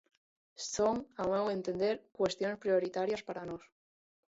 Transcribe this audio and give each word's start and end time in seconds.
Son, 0.73 0.95
ao 1.19 1.29
meu 1.33 1.45
entender, 1.57 1.95
cuestións 2.17 2.61
prioritarias 2.63 3.25
para 3.27 3.47
nós. 3.49 3.63